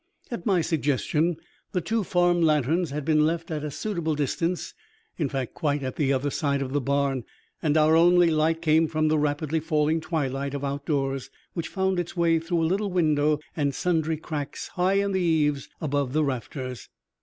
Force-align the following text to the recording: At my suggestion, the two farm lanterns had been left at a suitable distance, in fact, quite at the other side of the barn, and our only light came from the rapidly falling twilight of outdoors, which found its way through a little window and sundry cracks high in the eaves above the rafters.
At 0.31 0.47
my 0.47 0.61
suggestion, 0.61 1.37
the 1.73 1.79
two 1.79 2.03
farm 2.03 2.41
lanterns 2.41 2.89
had 2.89 3.05
been 3.05 3.23
left 3.23 3.51
at 3.51 3.63
a 3.63 3.69
suitable 3.69 4.15
distance, 4.15 4.73
in 5.19 5.29
fact, 5.29 5.53
quite 5.53 5.83
at 5.83 5.95
the 5.95 6.11
other 6.11 6.31
side 6.31 6.63
of 6.63 6.73
the 6.73 6.81
barn, 6.81 7.23
and 7.61 7.77
our 7.77 7.95
only 7.95 8.31
light 8.31 8.63
came 8.63 8.87
from 8.87 9.09
the 9.09 9.19
rapidly 9.19 9.59
falling 9.59 10.01
twilight 10.01 10.55
of 10.55 10.63
outdoors, 10.63 11.29
which 11.53 11.67
found 11.67 11.99
its 11.99 12.17
way 12.17 12.39
through 12.39 12.63
a 12.63 12.65
little 12.65 12.89
window 12.89 13.39
and 13.55 13.75
sundry 13.75 14.17
cracks 14.17 14.69
high 14.69 14.93
in 14.93 15.11
the 15.11 15.21
eaves 15.21 15.69
above 15.79 16.13
the 16.13 16.23
rafters. 16.23 16.89